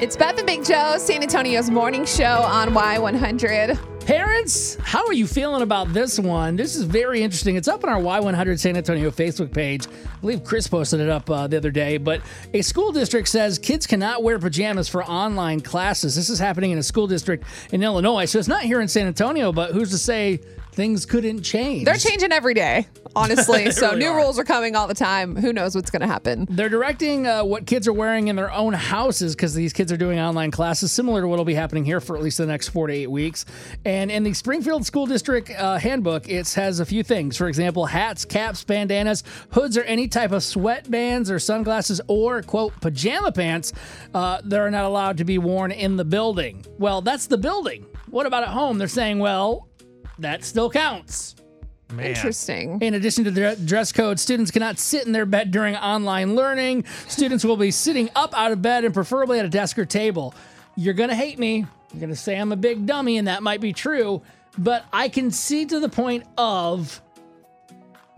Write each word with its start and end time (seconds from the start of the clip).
It's 0.00 0.16
Beth 0.16 0.38
and 0.38 0.46
Big 0.46 0.64
Joe, 0.64 0.94
San 0.96 1.22
Antonio's 1.22 1.70
morning 1.70 2.04
show 2.04 2.42
on 2.42 2.68
Y100. 2.68 4.06
Parents, 4.06 4.76
how 4.76 5.04
are 5.04 5.12
you 5.12 5.26
feeling 5.26 5.62
about 5.62 5.92
this 5.92 6.20
one? 6.20 6.54
This 6.54 6.76
is 6.76 6.84
very 6.84 7.20
interesting. 7.20 7.56
It's 7.56 7.66
up 7.66 7.82
on 7.82 7.90
our 7.90 8.00
Y100 8.00 8.60
San 8.60 8.76
Antonio 8.76 9.10
Facebook 9.10 9.52
page. 9.52 9.88
I 9.88 10.20
believe 10.20 10.44
Chris 10.44 10.68
posted 10.68 11.00
it 11.00 11.08
up 11.08 11.28
uh, 11.28 11.48
the 11.48 11.56
other 11.56 11.72
day. 11.72 11.98
But 11.98 12.22
a 12.54 12.62
school 12.62 12.92
district 12.92 13.26
says 13.26 13.58
kids 13.58 13.88
cannot 13.88 14.22
wear 14.22 14.38
pajamas 14.38 14.88
for 14.88 15.02
online 15.02 15.60
classes. 15.60 16.14
This 16.14 16.30
is 16.30 16.38
happening 16.38 16.70
in 16.70 16.78
a 16.78 16.82
school 16.84 17.08
district 17.08 17.42
in 17.72 17.82
Illinois. 17.82 18.26
So 18.26 18.38
it's 18.38 18.46
not 18.46 18.62
here 18.62 18.80
in 18.80 18.86
San 18.86 19.08
Antonio, 19.08 19.50
but 19.50 19.72
who's 19.72 19.90
to 19.90 19.98
say 19.98 20.38
things 20.78 21.04
couldn't 21.04 21.42
change? 21.42 21.84
They're 21.84 21.96
changing 21.96 22.30
every 22.30 22.54
day, 22.54 22.86
honestly. 23.16 23.70
so 23.72 23.88
really 23.88 23.98
new 23.98 24.10
are. 24.10 24.16
rules 24.16 24.38
are 24.38 24.44
coming 24.44 24.76
all 24.76 24.86
the 24.86 24.94
time. 24.94 25.34
Who 25.34 25.52
knows 25.52 25.74
what's 25.74 25.90
going 25.90 26.02
to 26.02 26.06
happen? 26.06 26.46
They're 26.48 26.68
directing 26.68 27.26
uh, 27.26 27.42
what 27.42 27.66
kids 27.66 27.88
are 27.88 27.92
wearing 27.92 28.28
in 28.28 28.36
their 28.36 28.52
own 28.52 28.74
houses 28.74 29.34
because 29.34 29.54
these 29.54 29.72
kids 29.72 29.90
are 29.90 29.96
doing 29.96 30.20
online 30.20 30.52
classes, 30.52 30.92
similar 30.92 31.22
to 31.22 31.26
what 31.26 31.36
will 31.36 31.44
be 31.44 31.54
happening 31.54 31.84
here 31.84 32.00
for 32.00 32.16
at 32.16 32.22
least 32.22 32.38
the 32.38 32.46
next 32.46 32.68
four 32.68 32.86
to 32.86 32.92
eight 32.92 33.10
weeks. 33.10 33.44
And 33.84 34.08
in 34.08 34.22
the 34.22 34.32
Springfield 34.32 34.86
School 34.86 35.06
District 35.06 35.50
uh, 35.50 35.78
handbook, 35.78 36.28
it 36.28 36.48
has 36.54 36.78
a 36.78 36.86
few 36.86 37.02
things. 37.02 37.36
For 37.36 37.48
example, 37.48 37.84
hats, 37.84 38.24
caps, 38.24 38.62
bandanas, 38.62 39.24
hoods, 39.50 39.76
or 39.76 39.82
any 39.82 40.06
type 40.06 40.30
of 40.30 40.42
sweatbands 40.42 41.28
or 41.28 41.40
sunglasses 41.40 42.00
or, 42.06 42.40
quote, 42.42 42.80
pajama 42.80 43.32
pants 43.32 43.72
uh, 44.14 44.40
that 44.44 44.60
are 44.60 44.70
not 44.70 44.84
allowed 44.84 45.16
to 45.16 45.24
be 45.24 45.38
worn 45.38 45.72
in 45.72 45.96
the 45.96 46.04
building. 46.04 46.64
Well, 46.78 47.02
that's 47.02 47.26
the 47.26 47.38
building. 47.38 47.84
What 48.10 48.26
about 48.26 48.44
at 48.44 48.50
home? 48.50 48.78
They're 48.78 48.88
saying, 48.88 49.18
well, 49.18 49.67
that 50.18 50.44
still 50.44 50.70
counts. 50.70 51.36
Man. 51.90 52.06
Interesting. 52.06 52.80
In 52.82 52.94
addition 52.94 53.24
to 53.24 53.30
the 53.30 53.56
dress 53.64 53.92
code, 53.92 54.20
students 54.20 54.50
cannot 54.50 54.78
sit 54.78 55.06
in 55.06 55.12
their 55.12 55.24
bed 55.24 55.50
during 55.50 55.74
online 55.74 56.34
learning. 56.34 56.84
Students 57.08 57.44
will 57.44 57.56
be 57.56 57.70
sitting 57.70 58.10
up 58.14 58.36
out 58.36 58.52
of 58.52 58.60
bed 58.60 58.84
and 58.84 58.92
preferably 58.92 59.38
at 59.38 59.46
a 59.46 59.48
desk 59.48 59.78
or 59.78 59.86
table. 59.86 60.34
You're 60.76 60.94
going 60.94 61.08
to 61.08 61.16
hate 61.16 61.38
me. 61.38 61.66
You're 61.92 62.00
going 62.00 62.10
to 62.10 62.16
say 62.16 62.38
I'm 62.38 62.52
a 62.52 62.56
big 62.56 62.84
dummy, 62.84 63.16
and 63.16 63.26
that 63.26 63.42
might 63.42 63.62
be 63.62 63.72
true. 63.72 64.20
But 64.58 64.84
I 64.92 65.08
can 65.08 65.30
see 65.30 65.64
to 65.64 65.80
the 65.80 65.88
point 65.88 66.24
of 66.36 67.00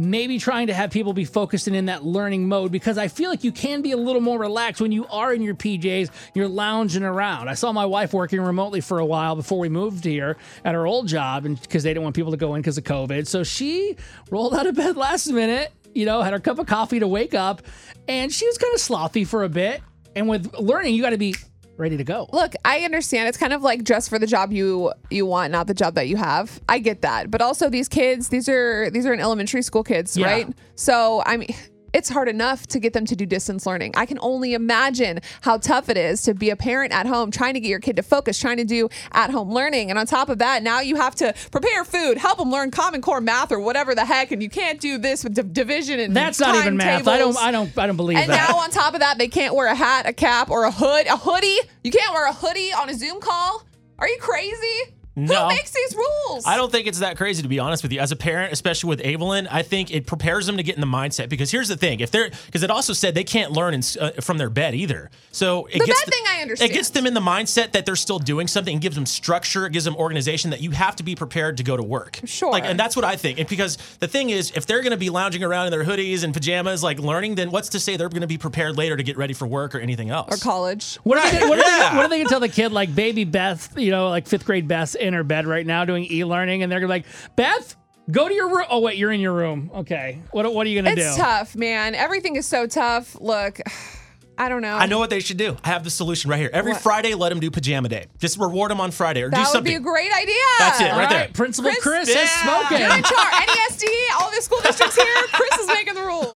maybe 0.00 0.38
trying 0.38 0.66
to 0.68 0.74
have 0.74 0.90
people 0.90 1.12
be 1.12 1.26
focused 1.26 1.66
and 1.66 1.76
in 1.76 1.86
that 1.86 2.02
learning 2.02 2.48
mode 2.48 2.72
because 2.72 2.96
I 2.96 3.08
feel 3.08 3.28
like 3.28 3.44
you 3.44 3.52
can 3.52 3.82
be 3.82 3.92
a 3.92 3.96
little 3.96 4.22
more 4.22 4.38
relaxed 4.38 4.80
when 4.80 4.92
you 4.92 5.06
are 5.08 5.34
in 5.34 5.42
your 5.42 5.54
PJs, 5.54 6.10
you're 6.34 6.48
lounging 6.48 7.02
around. 7.02 7.48
I 7.48 7.54
saw 7.54 7.70
my 7.70 7.84
wife 7.84 8.14
working 8.14 8.40
remotely 8.40 8.80
for 8.80 8.98
a 8.98 9.04
while 9.04 9.36
before 9.36 9.58
we 9.58 9.68
moved 9.68 10.04
here 10.04 10.38
at 10.64 10.74
her 10.74 10.86
old 10.86 11.06
job 11.06 11.44
and 11.44 11.60
because 11.60 11.82
they 11.82 11.90
didn't 11.90 12.04
want 12.04 12.16
people 12.16 12.30
to 12.30 12.38
go 12.38 12.54
in 12.54 12.62
because 12.62 12.78
of 12.78 12.84
COVID. 12.84 13.26
So 13.26 13.44
she 13.44 13.96
rolled 14.30 14.54
out 14.54 14.66
of 14.66 14.74
bed 14.74 14.96
last 14.96 15.28
minute, 15.28 15.70
you 15.94 16.06
know, 16.06 16.22
had 16.22 16.32
her 16.32 16.40
cup 16.40 16.58
of 16.58 16.66
coffee 16.66 17.00
to 17.00 17.06
wake 17.06 17.34
up, 17.34 17.60
and 18.08 18.32
she 18.32 18.46
was 18.46 18.56
kind 18.56 18.72
of 18.74 18.80
slothy 18.80 19.26
for 19.26 19.44
a 19.44 19.48
bit. 19.50 19.82
And 20.16 20.28
with 20.28 20.54
learning, 20.54 20.94
you 20.94 21.02
got 21.02 21.10
to 21.10 21.18
be 21.18 21.36
ready 21.80 21.96
to 21.96 22.04
go. 22.04 22.28
Look, 22.32 22.54
I 22.64 22.80
understand. 22.80 23.28
It's 23.28 23.38
kind 23.38 23.52
of 23.52 23.62
like 23.62 23.82
dress 23.84 24.08
for 24.08 24.18
the 24.18 24.26
job 24.26 24.52
you 24.52 24.92
you 25.10 25.26
want, 25.26 25.50
not 25.52 25.66
the 25.66 25.74
job 25.74 25.94
that 25.94 26.08
you 26.08 26.16
have. 26.16 26.60
I 26.68 26.78
get 26.78 27.02
that. 27.02 27.30
But 27.30 27.40
also 27.42 27.68
these 27.68 27.88
kids, 27.88 28.28
these 28.28 28.48
are 28.48 28.90
these 28.90 29.06
are 29.06 29.12
in 29.12 29.20
elementary 29.20 29.62
school 29.62 29.82
kids, 29.82 30.16
Yeah. 30.16 30.26
right? 30.26 30.48
So 30.76 31.22
I 31.26 31.36
mean 31.38 31.54
it's 31.92 32.08
hard 32.08 32.28
enough 32.28 32.66
to 32.68 32.78
get 32.78 32.92
them 32.92 33.04
to 33.06 33.16
do 33.16 33.26
distance 33.26 33.66
learning. 33.66 33.92
I 33.96 34.06
can 34.06 34.18
only 34.20 34.54
imagine 34.54 35.20
how 35.40 35.58
tough 35.58 35.88
it 35.88 35.96
is 35.96 36.22
to 36.22 36.34
be 36.34 36.50
a 36.50 36.56
parent 36.56 36.92
at 36.92 37.06
home 37.06 37.30
trying 37.30 37.54
to 37.54 37.60
get 37.60 37.68
your 37.68 37.80
kid 37.80 37.96
to 37.96 38.02
focus, 38.02 38.38
trying 38.38 38.58
to 38.58 38.64
do 38.64 38.88
at 39.12 39.30
home 39.30 39.52
learning. 39.52 39.90
And 39.90 39.98
on 39.98 40.06
top 40.06 40.28
of 40.28 40.38
that, 40.38 40.62
now 40.62 40.80
you 40.80 40.96
have 40.96 41.14
to 41.16 41.34
prepare 41.50 41.84
food, 41.84 42.18
help 42.18 42.38
them 42.38 42.50
learn 42.50 42.70
common 42.70 43.02
core 43.02 43.20
math 43.20 43.52
or 43.52 43.60
whatever 43.60 43.94
the 43.94 44.04
heck. 44.04 44.32
And 44.32 44.42
you 44.42 44.50
can't 44.50 44.80
do 44.80 44.98
this 44.98 45.24
with 45.24 45.34
div- 45.34 45.52
division 45.52 46.00
and 46.00 46.14
That's 46.14 46.40
not 46.40 46.56
even 46.56 46.76
math. 46.76 47.06
I 47.06 47.18
don't. 47.18 47.36
I 47.36 47.50
don't. 47.50 47.76
I 47.78 47.86
don't 47.86 47.96
believe 47.96 48.16
that. 48.16 48.24
And 48.24 48.32
that. 48.32 48.50
now 48.50 48.58
on 48.58 48.70
top 48.70 48.94
of 48.94 49.00
that, 49.00 49.18
they 49.18 49.28
can't 49.28 49.54
wear 49.54 49.66
a 49.66 49.74
hat, 49.74 50.06
a 50.06 50.12
cap, 50.12 50.50
or 50.50 50.64
a 50.64 50.70
hood, 50.70 51.06
a 51.06 51.16
hoodie. 51.16 51.58
You 51.82 51.90
can't 51.90 52.12
wear 52.12 52.28
a 52.28 52.32
hoodie 52.32 52.72
on 52.72 52.88
a 52.88 52.94
Zoom 52.94 53.20
call. 53.20 53.62
Are 53.98 54.08
you 54.08 54.18
crazy? 54.20 54.94
No. 55.16 55.48
Who 55.48 55.54
makes 55.54 55.72
these 55.72 55.94
rules? 55.94 56.46
I 56.46 56.56
don't 56.56 56.70
think 56.70 56.86
it's 56.86 57.00
that 57.00 57.16
crazy 57.16 57.42
to 57.42 57.48
be 57.48 57.58
honest 57.58 57.82
with 57.82 57.92
you. 57.92 58.00
As 58.00 58.12
a 58.12 58.16
parent, 58.16 58.52
especially 58.52 58.88
with 58.88 59.00
Evelyn, 59.00 59.46
I 59.48 59.62
think 59.62 59.90
it 59.92 60.06
prepares 60.06 60.46
them 60.46 60.56
to 60.56 60.62
get 60.62 60.76
in 60.76 60.80
the 60.80 60.86
mindset 60.86 61.28
because 61.28 61.50
here's 61.50 61.68
the 61.68 61.76
thing: 61.76 62.00
if 62.00 62.10
they're 62.10 62.30
because 62.46 62.62
it 62.62 62.70
also 62.70 62.92
said 62.92 63.14
they 63.14 63.24
can't 63.24 63.52
learn 63.52 63.74
in, 63.74 63.82
uh, 64.00 64.12
from 64.20 64.38
their 64.38 64.50
bed 64.50 64.74
either. 64.74 65.10
So 65.32 65.66
it 65.66 65.78
The 65.80 65.86
gets 65.86 66.04
bed 66.04 66.12
thing 66.14 66.24
I 66.28 66.42
understand. 66.42 66.70
It 66.70 66.74
gets 66.74 66.90
them 66.90 67.06
in 67.06 67.14
the 67.14 67.20
mindset 67.20 67.72
that 67.72 67.84
they're 67.86 67.96
still 67.96 68.18
doing 68.18 68.46
something 68.46 68.72
and 68.74 68.80
gives 68.80 68.94
them 68.94 69.06
structure. 69.06 69.66
It 69.66 69.72
gives 69.72 69.84
them 69.84 69.96
organization 69.96 70.50
that 70.50 70.60
you 70.60 70.70
have 70.70 70.96
to 70.96 71.02
be 71.02 71.14
prepared 71.14 71.56
to 71.58 71.62
go 71.62 71.76
to 71.76 71.82
work. 71.82 72.20
Sure. 72.24 72.50
Like, 72.50 72.64
and 72.64 72.78
that's 72.78 72.96
what 72.96 73.04
I 73.04 73.16
think. 73.16 73.38
And 73.38 73.48
because 73.48 73.76
the 73.98 74.08
thing 74.08 74.30
is, 74.30 74.52
if 74.54 74.66
they're 74.66 74.82
going 74.82 74.92
to 74.92 74.96
be 74.96 75.10
lounging 75.10 75.42
around 75.44 75.66
in 75.66 75.70
their 75.72 75.84
hoodies 75.84 76.24
and 76.24 76.32
pajamas, 76.32 76.82
like 76.82 76.98
learning, 76.98 77.34
then 77.34 77.50
what's 77.50 77.70
to 77.70 77.80
say 77.80 77.96
they're 77.96 78.08
going 78.08 78.20
to 78.22 78.26
be 78.26 78.38
prepared 78.38 78.76
later 78.78 78.96
to 78.96 79.02
get 79.02 79.16
ready 79.16 79.34
for 79.34 79.46
work 79.46 79.74
or 79.74 79.78
anything 79.80 80.10
else? 80.10 80.30
or 80.30 80.36
college. 80.36 80.96
What 81.02 81.18
are, 81.18 81.30
they, 81.30 81.46
what, 81.48 81.58
are 81.58 81.64
they, 81.64 81.96
what 81.96 82.06
are 82.06 82.08
they 82.08 82.18
gonna 82.18 82.28
tell 82.28 82.40
the 82.40 82.48
kid 82.48 82.72
like 82.72 82.94
baby 82.94 83.24
Beth, 83.24 83.74
you 83.76 83.90
know, 83.90 84.08
like 84.08 84.26
fifth 84.28 84.44
grade 84.44 84.68
Beth's 84.68 84.94
in 85.00 85.14
her 85.14 85.24
bed 85.24 85.46
right 85.46 85.66
now 85.66 85.84
doing 85.84 86.04
e-learning, 86.10 86.62
and 86.62 86.70
they're 86.70 86.80
gonna 86.80 86.92
be 86.92 87.00
like, 87.00 87.36
Beth, 87.36 87.76
go 88.10 88.28
to 88.28 88.34
your 88.34 88.48
room. 88.48 88.66
Oh 88.70 88.80
wait, 88.80 88.96
you're 88.98 89.12
in 89.12 89.20
your 89.20 89.32
room. 89.34 89.70
Okay, 89.74 90.20
what 90.32 90.52
what 90.54 90.66
are 90.66 90.70
you 90.70 90.82
gonna 90.82 90.94
do? 90.94 91.02
It's 91.02 91.16
tough, 91.16 91.56
man. 91.56 91.94
Everything 91.94 92.36
is 92.36 92.46
so 92.46 92.66
tough. 92.66 93.16
Look, 93.20 93.60
I 94.38 94.48
don't 94.48 94.62
know. 94.62 94.74
I 94.74 94.86
know 94.86 94.98
what 94.98 95.10
they 95.10 95.20
should 95.20 95.36
do. 95.36 95.56
I 95.62 95.68
have 95.68 95.84
the 95.84 95.90
solution 95.90 96.30
right 96.30 96.38
here. 96.40 96.48
Every 96.50 96.72
What? 96.72 96.80
Friday, 96.80 97.12
let 97.12 97.28
them 97.28 97.40
do 97.40 97.50
pajama 97.50 97.90
day. 97.90 98.06
Just 98.18 98.38
reward 98.38 98.70
them 98.70 98.80
on 98.80 98.90
Friday 98.90 99.20
or 99.20 99.28
do 99.28 99.32
That 99.32 99.40
would 99.40 99.48
something. 99.48 99.70
be 99.70 99.76
a 99.76 99.80
great 99.80 100.10
idea. 100.14 100.34
That's 100.58 100.80
it, 100.80 100.90
All 100.90 100.98
right 100.98 101.10
there. 101.10 101.20
right, 101.20 101.32
Principal 101.34 101.70
Chris- 101.72 101.82
Chris, 101.82 102.14
has 102.14 102.16
Yeah. 102.16 102.58
spoken. 102.60 102.78
You're 102.80 102.96
in 102.96 103.02
charge. 103.02 103.34
NESD, 103.34 103.84
all 104.18 104.30
the 104.30 104.40
school 104.40 104.60
districts 104.62 104.96
here. 104.96 105.06
Chris 105.34 105.58
is 105.60 105.66
making 105.66 105.92
the 105.92 106.00
rules. 106.00 106.28